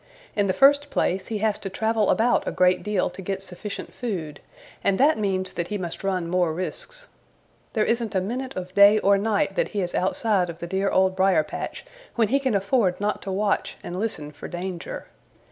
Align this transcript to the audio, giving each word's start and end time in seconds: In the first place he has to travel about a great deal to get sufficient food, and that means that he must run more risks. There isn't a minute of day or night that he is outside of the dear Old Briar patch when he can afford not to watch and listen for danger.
In 0.35 0.47
the 0.47 0.53
first 0.53 0.89
place 0.89 1.27
he 1.27 1.37
has 1.45 1.59
to 1.59 1.69
travel 1.69 2.09
about 2.09 2.47
a 2.47 2.51
great 2.51 2.81
deal 2.81 3.07
to 3.11 3.21
get 3.21 3.43
sufficient 3.43 3.93
food, 3.93 4.39
and 4.83 4.97
that 4.99 5.19
means 5.19 5.53
that 5.53 5.67
he 5.67 5.77
must 5.77 6.03
run 6.03 6.27
more 6.27 6.55
risks. 6.55 7.05
There 7.73 7.85
isn't 7.85 8.15
a 8.15 8.19
minute 8.19 8.55
of 8.55 8.73
day 8.73 8.97
or 8.97 9.19
night 9.19 9.53
that 9.53 9.67
he 9.77 9.81
is 9.81 9.93
outside 9.93 10.49
of 10.49 10.57
the 10.57 10.65
dear 10.65 10.89
Old 10.89 11.15
Briar 11.15 11.43
patch 11.43 11.85
when 12.15 12.29
he 12.29 12.39
can 12.39 12.55
afford 12.55 12.99
not 12.99 13.21
to 13.21 13.31
watch 13.31 13.77
and 13.83 13.99
listen 13.99 14.31
for 14.31 14.47
danger. 14.47 15.05